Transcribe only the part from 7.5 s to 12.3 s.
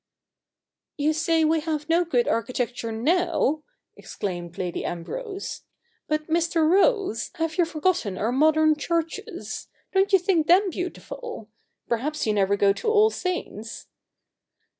you forgotten our modern churches? Don't you think them beautiful? Perhaps